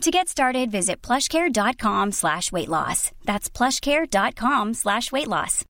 To 0.00 0.10
get 0.10 0.28
started, 0.28 0.70
visit 0.70 1.02
plushcare.com 1.02 2.12
slash 2.12 2.50
weight 2.50 2.70
loss. 2.70 3.12
That's 3.26 3.50
plushcare.com 3.50 4.72
slash 4.72 5.12
weight 5.12 5.28
loss. 5.28 5.62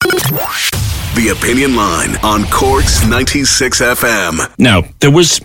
The 0.00 1.34
Opinion 1.36 1.74
Line 1.74 2.14
on 2.22 2.44
Cork's 2.52 3.04
96 3.04 3.80
FM. 3.80 4.54
Now, 4.60 4.82
there 5.00 5.10
was, 5.10 5.40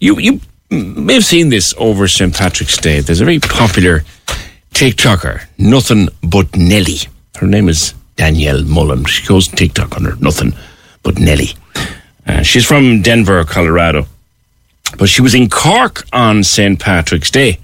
you, 0.00 0.18
you 0.18 0.40
may 0.70 1.12
have 1.14 1.24
seen 1.26 1.50
this 1.50 1.74
over 1.76 2.08
St. 2.08 2.34
Patrick's 2.34 2.78
Day. 2.78 3.00
There's 3.00 3.20
a 3.20 3.26
very 3.26 3.40
popular 3.40 4.04
TikToker, 4.72 5.44
Nothing 5.58 6.08
But 6.22 6.56
Nelly. 6.56 7.00
Her 7.36 7.46
name 7.46 7.68
is 7.68 7.92
Danielle 8.16 8.62
Mullen. 8.64 9.04
She 9.04 9.26
goes 9.26 9.48
TikTok 9.48 9.98
under 9.98 10.16
Nothing 10.16 10.54
But 11.02 11.18
Nelly. 11.18 11.50
Uh, 12.26 12.40
she's 12.40 12.64
from 12.64 13.02
Denver, 13.02 13.44
Colorado. 13.44 14.06
But 14.98 15.08
she 15.08 15.22
was 15.22 15.34
in 15.34 15.48
Cork 15.48 16.04
on 16.12 16.44
St. 16.44 16.78
Patrick's 16.78 17.30
Day. 17.30 17.58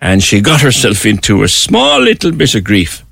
And 0.00 0.22
she 0.22 0.40
got 0.40 0.62
herself 0.62 1.06
into 1.06 1.42
a 1.42 1.48
small 1.48 2.00
little 2.00 2.32
bit 2.32 2.54
of 2.54 2.64
grief 2.64 3.04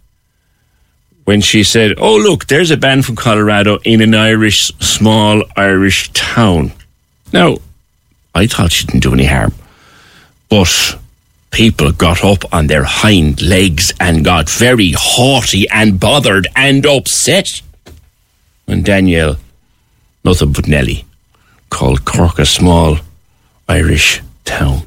when 1.24 1.41
she 1.41 1.62
said, 1.62 1.94
Oh, 1.98 2.16
look, 2.16 2.46
there's 2.46 2.72
a 2.72 2.76
band 2.76 3.06
from 3.06 3.16
Colorado 3.16 3.78
in 3.84 4.00
an 4.00 4.14
Irish, 4.14 4.72
small 4.80 5.44
Irish 5.56 6.10
town. 6.12 6.72
Now, 7.32 7.58
I 8.34 8.46
thought 8.46 8.72
she 8.72 8.86
didn't 8.86 9.04
do 9.04 9.14
any 9.14 9.26
harm. 9.26 9.54
But 10.48 10.98
people 11.52 11.92
got 11.92 12.24
up 12.24 12.52
on 12.52 12.66
their 12.66 12.84
hind 12.84 13.42
legs 13.42 13.92
and 14.00 14.24
got 14.24 14.50
very 14.50 14.92
haughty 14.96 15.68
and 15.70 16.00
bothered 16.00 16.48
and 16.56 16.84
upset 16.86 17.62
when 18.64 18.82
Danielle, 18.82 19.36
nothing 20.24 20.52
but 20.52 20.66
Nelly, 20.66 21.04
called 21.70 22.04
Cork 22.04 22.38
a 22.41 22.46
small 22.46 22.98
Irish 23.70 24.20
town. 24.44 24.82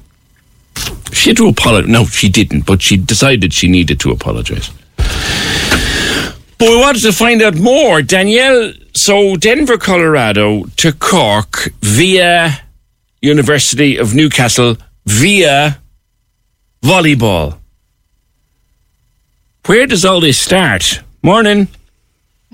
She 1.14 1.30
had 1.30 1.38
to 1.38 1.48
apologize. 1.48 1.90
No, 1.90 2.04
she 2.06 2.28
didn't, 2.28 2.66
but 2.66 2.82
she 2.82 2.98
decided 2.98 3.54
she 3.54 3.70
needed 3.70 3.98
to 4.02 4.12
apologize. 4.12 4.70
But 4.98 6.68
we 6.70 6.78
wanted 6.78 7.02
to 7.04 7.14
find 7.14 7.42
out 7.42 7.56
more. 7.56 8.02
Danielle, 8.02 8.74
so 8.94 9.38
Denver, 9.38 9.78
Colorado 9.78 10.66
to 10.78 10.92
Cork 10.92 11.70
via 11.82 12.60
University 13.22 13.96
of 13.98 14.14
Newcastle 14.14 14.76
via 15.06 15.80
volleyball. 16.82 17.58
Where 19.66 19.88
does 19.88 20.04
all 20.04 20.20
this 20.20 20.40
start? 20.40 21.02
Morning. 21.22 21.70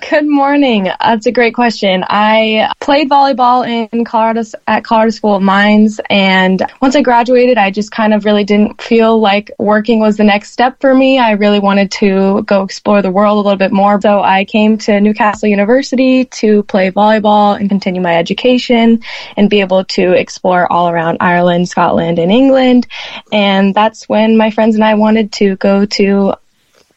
Good 0.08 0.28
morning. 0.28 0.90
That's 1.00 1.26
a 1.26 1.32
great 1.32 1.56
question. 1.56 2.06
I 2.08 2.72
played 2.80 3.10
volleyball 3.10 3.68
in 3.68 4.06
Colorado 4.06 4.44
at 4.68 4.84
Colorado 4.84 5.10
School 5.10 5.36
of 5.36 5.42
Mines, 5.42 6.00
and 6.12 6.62
once 6.80 6.96
I 6.96 7.02
graduated, 7.02 7.58
I 7.58 7.72
just 7.72 7.92
kind 7.92 8.14
of 8.14 8.24
really 8.24 8.44
didn't 8.44 8.80
feel 8.80 9.20
like 9.20 9.50
working 9.58 10.00
was 10.00 10.16
the 10.16 10.24
next 10.24 10.52
step 10.52 10.80
for 10.80 10.94
me. 10.94 11.18
I 11.18 11.32
really 11.32 11.60
wanted 11.60 11.92
to 11.94 12.44
go 12.44 12.62
explore 12.64 13.02
the 13.02 13.10
world 13.10 13.38
a 13.38 13.42
little 13.42 13.58
bit 13.58 13.72
more. 13.72 14.00
So 14.00 14.22
I 14.22 14.46
came 14.46 14.78
to 14.80 15.02
Newcastle 15.02 15.50
University 15.50 16.26
to 16.26 16.62
play 16.64 16.92
volleyball 16.92 17.60
and 17.60 17.68
continue 17.68 18.02
my 18.02 18.16
education 18.16 19.02
and 19.38 19.50
be 19.50 19.60
able 19.60 19.86
to 19.86 20.12
explore 20.14 20.72
all 20.72 20.90
around 20.90 21.18
Ireland, 21.20 21.68
Scotland, 21.68 22.20
and 22.20 22.32
England. 22.32 22.86
And 23.32 23.74
that's 23.74 24.08
when 24.08 24.38
my 24.38 24.52
friends 24.52 24.76
and 24.76 24.84
I 24.84 24.94
wanted 24.94 25.32
to 25.34 25.56
go 25.56 25.86
to 25.86 26.36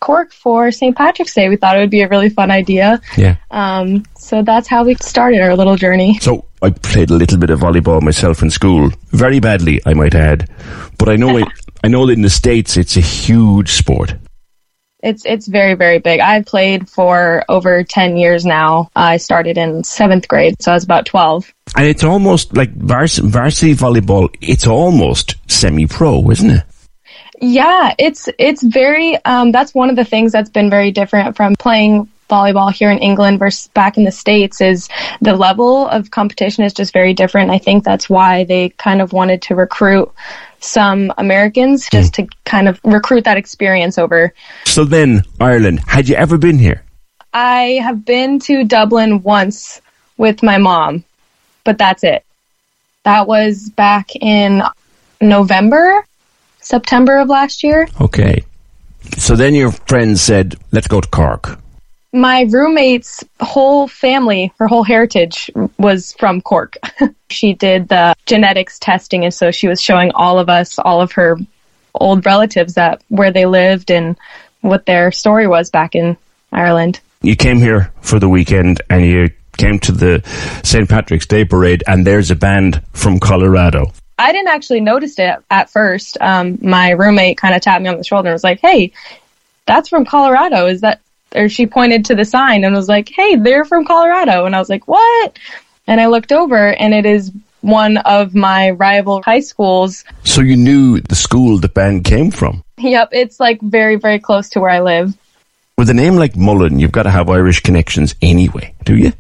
Cork 0.02 0.32
for 0.32 0.70
St. 0.72 0.96
Patrick's 0.96 1.32
Day. 1.32 1.48
We 1.48 1.56
thought 1.56 1.76
it 1.76 1.80
would 1.80 1.90
be 1.90 2.02
a 2.02 2.08
really 2.08 2.28
fun 2.28 2.50
idea. 2.50 3.00
Yeah. 3.16 3.36
Um, 3.50 4.04
so 4.18 4.42
that's 4.42 4.66
how 4.66 4.84
we 4.84 4.96
started 4.96 5.40
our 5.40 5.56
little 5.56 5.76
journey. 5.76 6.18
So 6.20 6.44
I 6.60 6.70
played 6.70 7.10
a 7.10 7.14
little 7.14 7.38
bit 7.38 7.50
of 7.50 7.60
volleyball 7.60 8.02
myself 8.02 8.42
in 8.42 8.50
school, 8.50 8.90
very 9.10 9.40
badly, 9.40 9.80
I 9.86 9.94
might 9.94 10.14
add. 10.14 10.50
But 10.98 11.08
I 11.08 11.16
know 11.16 11.36
it. 11.36 11.48
I 11.84 11.88
know 11.88 12.06
that 12.06 12.12
in 12.12 12.22
the 12.22 12.30
states 12.30 12.76
it's 12.76 12.96
a 12.96 13.00
huge 13.00 13.72
sport. 13.72 14.14
It's 15.02 15.24
it's 15.24 15.48
very 15.48 15.74
very 15.74 15.98
big. 15.98 16.20
I've 16.20 16.46
played 16.46 16.88
for 16.88 17.44
over 17.48 17.82
ten 17.82 18.16
years 18.16 18.44
now. 18.44 18.90
I 18.94 19.16
started 19.16 19.58
in 19.58 19.82
seventh 19.82 20.28
grade, 20.28 20.54
so 20.60 20.70
I 20.70 20.74
was 20.74 20.84
about 20.84 21.06
twelve. 21.06 21.52
And 21.76 21.86
it's 21.86 22.04
almost 22.04 22.56
like 22.56 22.72
vars- 22.74 23.18
varsity 23.18 23.74
volleyball. 23.74 24.32
It's 24.40 24.66
almost 24.66 25.36
semi-pro, 25.48 26.30
isn't 26.30 26.50
it? 26.50 26.62
Yeah, 27.44 27.92
it's 27.98 28.28
it's 28.38 28.62
very. 28.62 29.22
Um, 29.24 29.50
that's 29.50 29.74
one 29.74 29.90
of 29.90 29.96
the 29.96 30.04
things 30.04 30.30
that's 30.30 30.48
been 30.48 30.70
very 30.70 30.92
different 30.92 31.36
from 31.36 31.56
playing 31.56 32.08
volleyball 32.30 32.72
here 32.72 32.88
in 32.88 32.98
England 32.98 33.40
versus 33.40 33.66
back 33.74 33.96
in 33.96 34.04
the 34.04 34.12
states. 34.12 34.60
Is 34.60 34.88
the 35.20 35.34
level 35.34 35.88
of 35.88 36.12
competition 36.12 36.62
is 36.62 36.72
just 36.72 36.92
very 36.92 37.12
different. 37.12 37.50
I 37.50 37.58
think 37.58 37.82
that's 37.82 38.08
why 38.08 38.44
they 38.44 38.68
kind 38.68 39.02
of 39.02 39.12
wanted 39.12 39.42
to 39.42 39.56
recruit 39.56 40.08
some 40.60 41.12
Americans 41.18 41.88
just 41.90 42.14
to 42.14 42.28
kind 42.44 42.68
of 42.68 42.80
recruit 42.84 43.24
that 43.24 43.36
experience 43.36 43.98
over. 43.98 44.32
So 44.64 44.84
then, 44.84 45.24
Ireland. 45.40 45.80
Had 45.88 46.08
you 46.08 46.14
ever 46.14 46.38
been 46.38 46.60
here? 46.60 46.84
I 47.34 47.80
have 47.82 48.04
been 48.04 48.38
to 48.40 48.62
Dublin 48.62 49.20
once 49.24 49.80
with 50.16 50.44
my 50.44 50.58
mom, 50.58 51.04
but 51.64 51.76
that's 51.76 52.04
it. 52.04 52.24
That 53.02 53.26
was 53.26 53.68
back 53.70 54.14
in 54.14 54.62
November, 55.20 56.06
September 56.62 57.18
of 57.18 57.28
last 57.28 57.62
year. 57.62 57.88
Okay. 58.00 58.44
So 59.18 59.36
then 59.36 59.54
your 59.54 59.72
friends 59.72 60.22
said, 60.22 60.56
"Let's 60.70 60.86
go 60.86 61.00
to 61.00 61.08
Cork." 61.08 61.58
My 62.14 62.42
roommate's 62.50 63.24
whole 63.40 63.88
family, 63.88 64.52
her 64.58 64.68
whole 64.68 64.84
heritage 64.84 65.50
was 65.78 66.12
from 66.18 66.42
Cork. 66.42 66.76
she 67.30 67.54
did 67.54 67.88
the 67.88 68.14
genetics 68.26 68.78
testing, 68.78 69.24
and 69.24 69.32
so 69.32 69.50
she 69.50 69.66
was 69.66 69.80
showing 69.80 70.12
all 70.12 70.38
of 70.38 70.48
us, 70.48 70.78
all 70.78 71.00
of 71.00 71.12
her 71.12 71.38
old 71.94 72.26
relatives, 72.26 72.74
that 72.74 73.02
where 73.08 73.30
they 73.30 73.46
lived 73.46 73.90
and 73.90 74.16
what 74.60 74.84
their 74.86 75.10
story 75.10 75.46
was 75.46 75.70
back 75.70 75.94
in 75.94 76.16
Ireland. 76.52 77.00
You 77.22 77.34
came 77.34 77.58
here 77.58 77.92
for 78.02 78.18
the 78.18 78.28
weekend, 78.28 78.82
and 78.90 79.06
you 79.06 79.30
came 79.56 79.78
to 79.80 79.92
the 79.92 80.22
St. 80.62 80.88
Patrick's 80.88 81.26
Day 81.26 81.44
parade, 81.44 81.82
and 81.86 82.06
there's 82.06 82.30
a 82.30 82.36
band 82.36 82.82
from 82.92 83.20
Colorado. 83.20 83.92
I 84.22 84.32
didn't 84.32 84.48
actually 84.48 84.80
notice 84.80 85.18
it 85.18 85.36
at 85.50 85.70
first. 85.70 86.16
Um, 86.20 86.58
my 86.62 86.90
roommate 86.90 87.38
kind 87.38 87.54
of 87.54 87.60
tapped 87.60 87.82
me 87.82 87.88
on 87.88 87.98
the 87.98 88.04
shoulder 88.04 88.28
and 88.28 88.34
was 88.34 88.44
like, 88.44 88.60
"Hey, 88.60 88.92
that's 89.66 89.88
from 89.88 90.04
Colorado. 90.04 90.66
Is 90.66 90.80
that?" 90.82 91.00
Or 91.34 91.48
she 91.48 91.66
pointed 91.66 92.04
to 92.06 92.14
the 92.14 92.24
sign 92.24 92.64
and 92.64 92.74
was 92.74 92.88
like, 92.88 93.08
"Hey, 93.08 93.36
they're 93.36 93.64
from 93.64 93.84
Colorado." 93.84 94.44
And 94.44 94.54
I 94.54 94.58
was 94.58 94.68
like, 94.68 94.86
"What?" 94.86 95.38
And 95.86 96.00
I 96.00 96.06
looked 96.06 96.30
over, 96.30 96.72
and 96.74 96.94
it 96.94 97.04
is 97.04 97.32
one 97.62 97.96
of 97.98 98.34
my 98.34 98.70
rival 98.70 99.22
high 99.22 99.40
schools. 99.40 100.04
So 100.24 100.40
you 100.40 100.56
knew 100.56 101.00
the 101.00 101.14
school 101.14 101.58
the 101.58 101.68
band 101.68 102.04
came 102.04 102.30
from. 102.30 102.62
Yep, 102.78 103.08
it's 103.12 103.40
like 103.40 103.60
very, 103.60 103.96
very 103.96 104.18
close 104.18 104.50
to 104.50 104.60
where 104.60 104.70
I 104.70 104.80
live. 104.80 105.16
With 105.78 105.88
a 105.88 105.94
name 105.94 106.16
like 106.16 106.36
Mullen, 106.36 106.78
you've 106.78 106.92
got 106.92 107.04
to 107.04 107.10
have 107.10 107.30
Irish 107.30 107.60
connections 107.60 108.14
anyway, 108.20 108.74
do 108.84 108.96
you? 108.96 109.12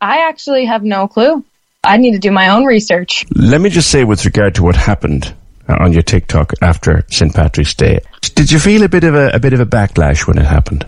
I 0.00 0.28
actually 0.28 0.66
have 0.66 0.84
no 0.84 1.08
clue. 1.08 1.44
I 1.86 1.96
need 1.96 2.12
to 2.12 2.18
do 2.18 2.30
my 2.30 2.48
own 2.48 2.64
research. 2.64 3.24
Let 3.34 3.60
me 3.60 3.70
just 3.70 3.90
say, 3.90 4.04
with 4.04 4.24
regard 4.24 4.54
to 4.56 4.62
what 4.62 4.76
happened 4.76 5.34
uh, 5.68 5.76
on 5.80 5.92
your 5.92 6.02
TikTok 6.02 6.52
after 6.60 7.06
St. 7.10 7.34
Patrick's 7.34 7.74
Day, 7.74 8.00
did 8.34 8.50
you 8.50 8.58
feel 8.58 8.82
a 8.82 8.88
bit 8.88 9.04
of 9.04 9.14
a, 9.14 9.30
a 9.30 9.38
bit 9.38 9.52
of 9.52 9.60
a 9.60 9.66
backlash 9.66 10.26
when 10.26 10.38
it 10.38 10.44
happened? 10.44 10.86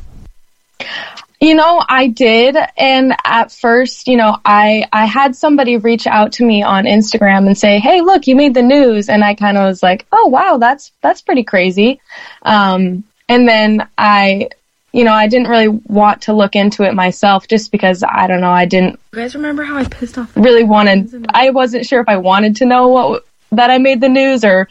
You 1.40 1.54
know, 1.54 1.82
I 1.88 2.08
did. 2.08 2.56
And 2.76 3.14
at 3.24 3.52
first, 3.52 4.08
you 4.08 4.16
know, 4.16 4.36
I, 4.44 4.84
I 4.92 5.04
had 5.04 5.36
somebody 5.36 5.76
reach 5.76 6.06
out 6.06 6.32
to 6.32 6.44
me 6.44 6.62
on 6.64 6.84
Instagram 6.84 7.46
and 7.46 7.56
say, 7.56 7.78
Hey, 7.78 8.00
look, 8.00 8.26
you 8.26 8.34
made 8.34 8.54
the 8.54 8.62
news. 8.62 9.08
And 9.08 9.22
I 9.22 9.34
kind 9.34 9.56
of 9.56 9.64
was 9.64 9.82
like, 9.82 10.06
Oh, 10.10 10.26
wow, 10.26 10.58
that's, 10.58 10.90
that's 11.00 11.22
pretty 11.22 11.44
crazy. 11.44 12.00
Um, 12.42 13.04
and 13.28 13.48
then 13.48 13.88
I 13.96 14.48
you 14.92 15.04
know, 15.04 15.12
I 15.12 15.28
didn't 15.28 15.48
really 15.48 15.68
want 15.68 16.22
to 16.22 16.32
look 16.32 16.56
into 16.56 16.82
it 16.82 16.94
myself 16.94 17.46
just 17.46 17.70
because 17.70 18.02
I 18.02 18.26
don't 18.26 18.40
know, 18.40 18.50
I 18.50 18.64
didn't 18.64 18.98
You 19.12 19.20
guys 19.20 19.34
remember 19.34 19.62
how 19.62 19.76
I 19.76 19.84
pissed 19.84 20.18
off? 20.18 20.34
really 20.36 20.64
wanted 20.64 21.26
I 21.34 21.50
wasn't 21.50 21.86
sure 21.86 22.00
if 22.00 22.08
I 22.08 22.16
wanted 22.16 22.56
to 22.56 22.66
know 22.66 22.88
what 22.88 23.26
that 23.52 23.70
I 23.70 23.78
made 23.78 24.00
the 24.00 24.08
news 24.08 24.44
or 24.44 24.68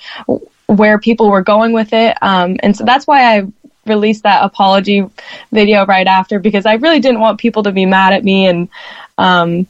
where 0.68 1.00
people 1.00 1.30
were 1.30 1.42
going 1.42 1.72
with 1.72 1.94
it. 1.94 2.18
Um, 2.22 2.58
and 2.62 2.76
so 2.76 2.84
that's 2.84 3.08
why 3.08 3.38
I 3.38 3.48
released 3.86 4.24
that 4.24 4.44
apology 4.44 5.10
video 5.52 5.86
right 5.86 6.08
after 6.08 6.40
because 6.40 6.66
I 6.66 6.74
really 6.74 7.00
didn't 7.00 7.22
want 7.22 7.40
people 7.40 7.64
to 7.64 7.72
be 7.72 7.86
mad 7.86 8.14
at 8.14 8.24
me 8.24 8.48
and 8.48 8.70
um, 9.18 9.66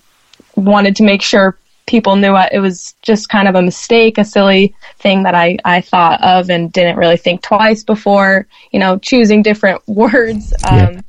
wanted 0.55 0.95
to 0.97 1.03
make 1.03 1.21
sure 1.21 1.55
people 1.87 2.15
knew 2.15 2.33
I, 2.33 2.49
it 2.51 2.59
was 2.59 2.93
just 3.01 3.29
kind 3.29 3.47
of 3.47 3.55
a 3.55 3.61
mistake, 3.61 4.17
a 4.17 4.25
silly 4.25 4.75
thing 4.99 5.23
that 5.23 5.33
I, 5.33 5.57
I 5.65 5.81
thought 5.81 6.23
of 6.23 6.49
and 6.49 6.71
didn't 6.71 6.97
really 6.97 7.17
think 7.17 7.41
twice 7.41 7.83
before, 7.83 8.45
you 8.71 8.79
know, 8.79 8.99
choosing 8.99 9.41
different 9.41 9.81
words. 9.87 10.53
Um, 10.69 10.77
Yeah. 10.77 11.01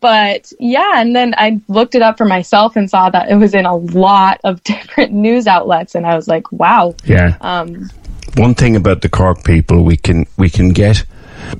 But 0.00 0.50
yeah, 0.58 0.92
and 0.94 1.14
then 1.14 1.34
I 1.36 1.60
looked 1.68 1.94
it 1.94 2.00
up 2.00 2.16
for 2.16 2.24
myself 2.24 2.74
and 2.74 2.88
saw 2.88 3.10
that 3.10 3.30
it 3.30 3.34
was 3.34 3.52
in 3.52 3.66
a 3.66 3.76
lot 3.76 4.40
of 4.42 4.62
different 4.64 5.12
news 5.12 5.46
outlets, 5.46 5.94
and 5.94 6.06
I 6.06 6.16
was 6.16 6.26
like, 6.26 6.50
wow. 6.52 6.94
Yeah. 7.04 7.36
Um, 7.42 7.90
One 8.36 8.54
thing 8.54 8.76
about 8.76 9.02
the 9.02 9.10
Cork 9.10 9.44
people, 9.44 9.84
we 9.84 9.98
can 9.98 10.26
we 10.38 10.48
can 10.48 10.70
get 10.70 11.04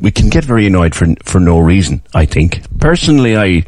we 0.00 0.10
can 0.10 0.28
get 0.28 0.44
very 0.44 0.66
annoyed 0.66 0.94
for 0.94 1.06
for 1.24 1.40
no 1.40 1.58
reason. 1.58 2.02
I 2.14 2.26
think 2.26 2.62
personally, 2.78 3.36
I 3.36 3.64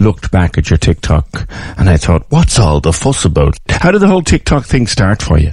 looked 0.00 0.30
back 0.30 0.58
at 0.58 0.70
your 0.70 0.78
TikTok 0.78 1.48
and 1.78 1.88
I 1.88 1.96
thought, 1.96 2.26
what's 2.30 2.58
all 2.58 2.80
the 2.80 2.92
fuss 2.92 3.24
about? 3.24 3.58
How 3.68 3.90
did 3.90 4.00
the 4.00 4.08
whole 4.08 4.22
TikTok 4.22 4.64
thing 4.64 4.86
start 4.86 5.22
for 5.22 5.38
you? 5.38 5.52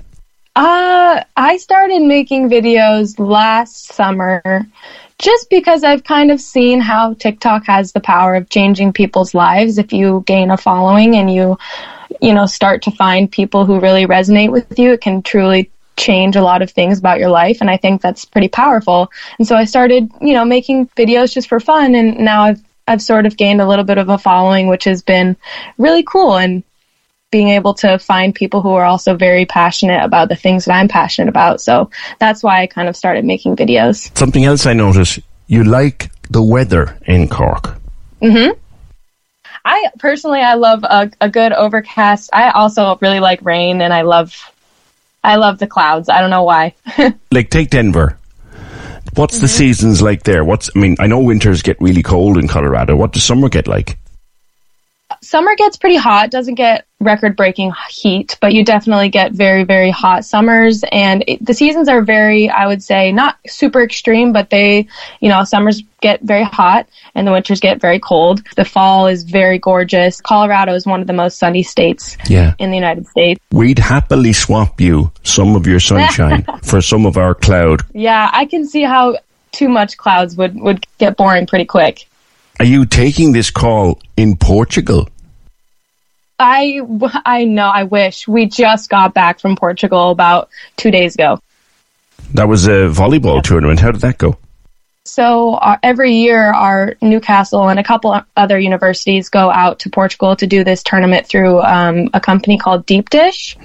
Uh, 0.55 1.23
I 1.37 1.57
started 1.57 2.01
making 2.01 2.49
videos 2.49 3.19
last 3.19 3.93
summer 3.93 4.65
just 5.19 5.49
because 5.49 5.83
I've 5.83 6.03
kind 6.03 6.31
of 6.31 6.41
seen 6.41 6.79
how 6.79 7.13
TikTok 7.13 7.65
has 7.65 7.91
the 7.91 7.99
power 7.99 8.35
of 8.35 8.49
changing 8.49 8.93
people's 8.93 9.33
lives 9.33 9.77
if 9.77 9.93
you 9.93 10.23
gain 10.25 10.49
a 10.49 10.57
following 10.57 11.15
and 11.15 11.31
you, 11.31 11.57
you 12.21 12.33
know, 12.33 12.45
start 12.45 12.81
to 12.83 12.91
find 12.91 13.31
people 13.31 13.65
who 13.65 13.79
really 13.79 14.05
resonate 14.05 14.51
with 14.51 14.79
you. 14.79 14.93
It 14.93 15.01
can 15.01 15.21
truly 15.21 15.71
change 15.99 16.35
a 16.35 16.41
lot 16.41 16.61
of 16.61 16.71
things 16.71 16.97
about 16.97 17.19
your 17.19 17.29
life 17.29 17.57
and 17.61 17.69
I 17.69 17.77
think 17.77 18.01
that's 18.01 18.25
pretty 18.25 18.47
powerful. 18.47 19.11
And 19.37 19.47
so 19.47 19.55
I 19.55 19.65
started, 19.65 20.09
you 20.21 20.33
know, 20.33 20.45
making 20.45 20.87
videos 20.97 21.33
just 21.33 21.49
for 21.49 21.59
fun 21.59 21.93
and 21.95 22.17
now 22.19 22.43
I've 22.43 22.61
I've 22.87 23.01
sort 23.03 23.27
of 23.27 23.37
gained 23.37 23.61
a 23.61 23.67
little 23.67 23.85
bit 23.85 23.99
of 23.99 24.09
a 24.09 24.17
following 24.17 24.67
which 24.67 24.85
has 24.85 25.03
been 25.03 25.35
really 25.77 26.01
cool 26.03 26.37
and 26.37 26.63
being 27.31 27.49
able 27.49 27.75
to 27.75 27.99
find 27.99 28.33
people 28.33 28.61
who 28.61 28.71
are 28.71 28.85
also 28.85 29.15
very 29.15 29.45
passionate 29.45 30.03
about 30.03 30.29
the 30.29 30.35
things 30.35 30.65
that 30.65 30.73
I'm 30.73 30.87
passionate 30.87 31.29
about. 31.29 31.61
So 31.61 31.91
that's 32.17 32.41
why 32.41 32.61
I 32.61 32.67
kind 32.67 32.89
of 32.89 32.95
started 32.95 33.23
making 33.25 33.55
videos. 33.55 34.09
Something 34.17 34.45
else 34.45 34.65
I 34.65 34.73
noticed, 34.73 35.19
you 35.45 35.63
like 35.63 36.11
the 36.31 36.41
weather 36.41 36.97
in 37.05 37.27
Cork. 37.27 37.75
Mhm. 38.21 38.57
I 39.65 39.89
personally, 39.99 40.41
I 40.41 40.55
love 40.55 40.83
a, 40.83 41.11
a 41.21 41.29
good 41.29 41.51
overcast. 41.53 42.29
I 42.33 42.49
also 42.51 42.97
really 43.01 43.19
like 43.19 43.41
rain 43.43 43.81
and 43.81 43.93
I 43.93 44.01
love, 44.01 44.33
I 45.23 45.35
love 45.35 45.59
the 45.59 45.67
clouds. 45.67 46.09
I 46.09 46.21
don't 46.21 46.29
know 46.29 46.43
why. 46.43 46.75
Like 47.31 47.49
take 47.49 47.69
Denver. 47.69 48.17
What's 49.15 49.39
the 49.39 49.47
mm-hmm. 49.47 49.57
seasons 49.57 50.01
like 50.01 50.23
there? 50.23 50.43
What's 50.43 50.69
I 50.75 50.79
mean, 50.79 50.95
I 50.99 51.07
know 51.07 51.19
winters 51.19 51.61
get 51.61 51.79
really 51.79 52.03
cold 52.03 52.37
in 52.37 52.47
Colorado. 52.47 52.95
What 52.95 53.13
does 53.13 53.23
summer 53.23 53.49
get 53.49 53.67
like? 53.67 53.97
Summer 55.21 55.55
gets 55.55 55.77
pretty 55.77 55.95
hot, 55.97 56.31
doesn't 56.31 56.55
get 56.55 56.85
record 57.01 57.35
breaking 57.35 57.71
heat, 57.89 58.37
but 58.41 58.53
you 58.53 58.63
definitely 58.63 59.09
get 59.09 59.31
very, 59.31 59.63
very 59.63 59.89
hot 59.89 60.25
summers. 60.25 60.83
And 60.91 61.23
it, 61.27 61.45
the 61.45 61.53
seasons 61.53 61.87
are 61.89 62.01
very, 62.01 62.49
I 62.49 62.67
would 62.67 62.83
say, 62.83 63.11
not 63.11 63.37
super 63.47 63.81
extreme, 63.81 64.33
but 64.33 64.49
they, 64.49 64.87
you 65.19 65.29
know, 65.29 65.43
summers 65.43 65.81
get 66.01 66.21
very 66.21 66.43
hot 66.43 66.87
and 67.15 67.27
the 67.27 67.31
winters 67.31 67.59
get 67.59 67.79
very 67.81 67.99
cold. 67.99 68.41
The 68.55 68.65
fall 68.65 69.07
is 69.07 69.23
very 69.23 69.59
gorgeous. 69.59 70.19
Colorado 70.21 70.73
is 70.73 70.85
one 70.85 71.01
of 71.01 71.07
the 71.07 71.13
most 71.13 71.37
sunny 71.37 71.63
states 71.63 72.17
Yeah. 72.29 72.53
in 72.59 72.69
the 72.69 72.77
United 72.77 73.07
States. 73.07 73.39
We'd 73.51 73.79
happily 73.79 74.33
swap 74.33 74.79
you 74.81 75.11
some 75.23 75.55
of 75.55 75.67
your 75.67 75.79
sunshine 75.79 76.45
for 76.63 76.81
some 76.81 77.05
of 77.05 77.17
our 77.17 77.33
cloud. 77.35 77.81
Yeah, 77.93 78.29
I 78.33 78.45
can 78.45 78.65
see 78.65 78.83
how 78.83 79.17
too 79.51 79.67
much 79.69 79.97
clouds 79.97 80.35
would, 80.37 80.59
would 80.59 80.85
get 80.97 81.17
boring 81.17 81.47
pretty 81.47 81.65
quick. 81.65 82.05
Are 82.59 82.65
you 82.65 82.85
taking 82.85 83.31
this 83.31 83.51
call 83.51 83.99
in 84.17 84.35
Portugal? 84.35 85.07
I, 86.37 86.81
I 87.25 87.45
know, 87.45 87.67
I 87.67 87.83
wish. 87.83 88.27
We 88.27 88.47
just 88.47 88.89
got 88.89 89.13
back 89.13 89.39
from 89.39 89.55
Portugal 89.55 90.11
about 90.11 90.49
two 90.75 90.91
days 90.91 91.15
ago. 91.15 91.39
That 92.33 92.47
was 92.49 92.67
a 92.67 92.89
volleyball 92.91 93.41
tournament. 93.41 93.79
How 93.79 93.91
did 93.91 94.01
that 94.01 94.17
go? 94.17 94.37
So 95.09 95.55
uh, 95.55 95.77
every 95.83 96.13
year, 96.13 96.41
our 96.53 96.95
Newcastle 97.01 97.67
and 97.69 97.79
a 97.79 97.83
couple 97.83 98.19
other 98.37 98.59
universities 98.59 99.29
go 99.29 99.49
out 99.49 99.79
to 99.79 99.89
Portugal 99.89 100.35
to 100.35 100.47
do 100.47 100.63
this 100.63 100.83
tournament 100.83 101.27
through 101.27 101.61
um, 101.61 102.09
a 102.13 102.19
company 102.19 102.57
called 102.57 102.85
Deep 102.85 103.09
Dish. 103.09 103.57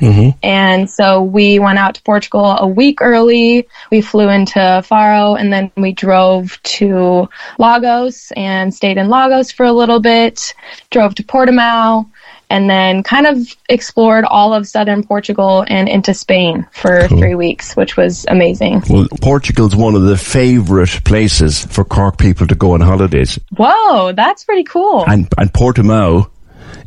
And 0.43 0.89
so 0.91 1.23
we 1.23 1.59
went 1.59 1.79
out 1.79 1.97
to 1.97 2.03
Portugal 2.03 2.57
a 2.59 2.67
week 2.67 3.01
early. 3.01 3.69
We 3.91 4.01
flew 4.01 4.29
into 4.29 4.83
Faro 4.85 5.35
and 5.35 5.53
then 5.53 5.71
we 5.77 5.93
drove 5.93 6.61
to 6.63 7.29
Lagos 7.59 8.33
and 8.33 8.75
stayed 8.75 8.97
in 8.97 9.09
Lagos 9.09 9.53
for 9.53 9.65
a 9.65 9.73
little 9.73 10.01
bit. 10.01 10.55
Drove 10.91 11.15
to 11.17 11.23
Portimao. 11.23 12.11
And 12.55 12.71
then 12.71 13.03
kind 13.03 13.27
of 13.27 13.37
explored 13.69 14.25
all 14.27 14.55
of 14.55 14.69
southern 14.69 15.03
Portugal 15.03 15.65
and 15.67 15.89
into 15.89 16.15
Spain 16.15 16.65
for 16.71 17.09
three 17.09 17.35
weeks, 17.35 17.75
which 17.75 17.97
was 17.97 18.25
amazing. 18.29 18.85
Well, 18.89 19.09
Portugal's 19.21 19.75
one 19.75 19.97
of 19.97 20.03
the 20.03 20.17
favourite 20.17 21.03
places 21.05 21.65
for 21.67 21.85
Cork 21.85 22.17
people 22.17 22.47
to 22.47 22.55
go 22.55 22.75
on 22.75 22.81
holidays, 22.81 23.41
Whoa, 23.57 24.13
that's 24.13 24.45
pretty 24.45 24.63
cool. 24.63 25.05
and 25.09 25.27
and 25.37 25.53
Portimao 25.53 26.31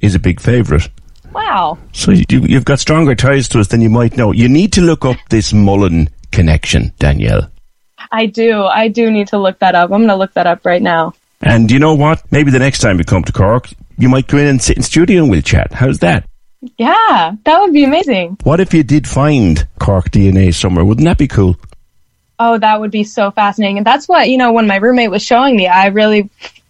is 0.02 0.16
a 0.16 0.20
big 0.20 0.40
favourite. 0.40 0.88
Wow. 1.34 1.78
So 1.92 2.12
you, 2.12 2.24
you've 2.30 2.66
got 2.66 2.80
stronger 2.80 3.14
ties 3.16 3.50
to 3.50 3.60
us 3.60 3.68
than 3.68 3.82
you 3.82 3.90
might 3.90 4.16
know. 4.16 4.32
You 4.32 4.48
need 4.48 4.72
to 4.74 4.82
look 4.82 5.04
up 5.04 5.18
this 5.30 5.52
Mullen 5.54 6.10
connection, 6.32 6.94
Danielle. 7.00 7.52
I 8.12 8.28
do. 8.28 8.64
I 8.64 8.88
do 8.88 9.12
need 9.12 9.28
to 9.30 9.38
look 9.38 9.60
that 9.60 9.76
up. 9.76 9.92
I'm 9.92 10.00
going 10.00 10.08
to 10.08 10.16
look 10.16 10.34
that 10.34 10.48
up 10.48 10.66
right 10.66 10.82
now. 10.82 11.14
And 11.42 11.72
you 11.72 11.80
know 11.80 11.94
what? 11.94 12.24
Maybe 12.32 12.52
the 12.52 12.60
next 12.60 12.80
time 12.80 12.98
you 12.98 13.06
come 13.06 13.24
to 13.24 13.32
Cork, 13.32 13.70
you 13.98 14.10
might 14.10 14.28
go 14.28 14.38
in 14.38 14.48
and 14.48 14.62
sit 14.62 14.78
in 14.78 14.84
studio 14.84 15.22
and 15.22 15.32
we'll 15.32 15.42
chat. 15.42 15.74
How's 15.74 16.00
that? 16.00 16.28
Yeah, 16.78 17.36
that 17.44 17.60
would 17.62 17.74
be 17.74 17.84
amazing. 17.84 18.38
What 18.44 18.60
if 18.60 18.74
you 18.74 18.84
did 18.84 19.08
find 19.08 19.68
Cork 19.80 20.10
DNA 20.10 20.54
somewhere? 20.54 20.84
Wouldn't 20.84 21.06
that 21.06 21.18
be 21.18 21.28
cool? 21.28 21.56
Oh, 22.40 22.58
that 22.58 22.80
would 22.80 22.92
be 22.92 23.04
so 23.04 23.32
fascinating. 23.32 23.78
And 23.78 23.86
that's 23.86 24.08
what, 24.08 24.30
you 24.30 24.38
know, 24.38 24.52
when 24.52 24.68
my 24.68 24.78
roommate 24.78 25.12
was 25.12 25.24
showing 25.24 25.56
me, 25.56 25.68
I 25.68 25.88
really, 25.88 26.30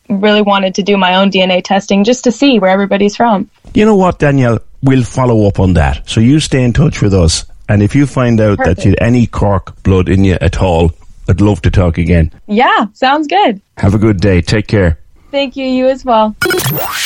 really 0.10 0.42
wanted 0.42 0.75
to 0.75 0.84
do 0.84 0.98
my 0.98 1.16
own 1.16 1.31
DNA 1.31 1.63
testing 1.63 2.03
just 2.03 2.24
to 2.25 2.32
see 2.32 2.60
where 2.60 2.72
everybody's 2.72 3.15
from. 3.15 3.50
You 3.74 3.86
know 3.86 3.96
what, 3.96 4.20
Danielle? 4.20 4.60
We'll 4.82 5.03
follow 5.03 5.48
up 5.48 5.60
on 5.60 5.74
that. 5.74 6.10
So 6.10 6.22
you 6.22 6.39
stay 6.39 6.63
in 6.63 6.74
touch 6.74 7.01
with 7.01 7.13
us. 7.13 7.46
And 7.70 7.84
if 7.84 7.96
you 7.96 8.06
find 8.06 8.39
out 8.39 8.60
that 8.60 8.86
you 8.86 8.91
had 8.91 9.01
any 9.01 9.27
Cork 9.27 9.82
blood 9.84 10.08
in 10.08 10.24
you 10.24 10.38
at 10.39 10.62
all, 10.62 10.91
I'd 11.29 11.41
love 11.41 11.62
to 11.63 11.72
talk 11.72 11.98
again. 11.98 12.31
Yeah, 12.48 12.88
sounds 12.93 13.27
good. 13.27 13.62
Have 13.77 13.93
a 13.93 13.98
good 13.98 14.19
day. 14.19 14.41
Take 14.41 14.67
care. 14.67 15.00
Thank 15.31 15.57
you. 15.57 15.65
You 15.65 15.88
as 15.88 16.05
well. 16.05 16.36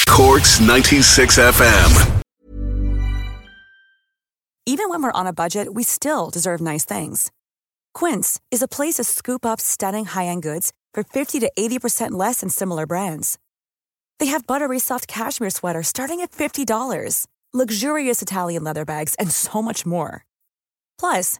Corks 0.08 0.60
96 0.62 1.40
FM. 1.40 2.22
Even 4.68 4.90
when 4.90 5.02
we're 5.02 5.12
on 5.12 5.26
a 5.26 5.34
budget, 5.34 5.74
we 5.74 5.84
still 5.84 6.30
deserve 6.30 6.62
nice 6.62 6.86
things. 6.86 7.32
Quince 7.96 8.40
is 8.52 8.62
a 8.62 8.68
place 8.68 8.96
to 8.96 9.04
scoop 9.04 9.46
up 9.46 9.60
stunning 9.60 10.06
high-end 10.06 10.44
goods 10.44 10.72
for 10.94 11.04
50 11.04 11.40
to 11.40 11.52
80% 11.58 12.12
less 12.12 12.42
than 12.42 12.50
similar 12.50 12.86
brands. 12.86 13.40
They 14.20 14.28
have 14.28 14.46
buttery 14.46 14.78
soft 14.80 15.08
cashmere 15.08 15.50
sweaters 15.50 15.88
starting 15.88 16.22
at 16.22 16.32
$50, 16.32 17.26
luxurious 17.54 18.22
Italian 18.22 18.64
leather 18.64 18.86
bags, 18.86 19.16
and 19.16 19.32
so 19.32 19.62
much 19.64 19.84
more. 19.84 20.26
Plus, 21.00 21.40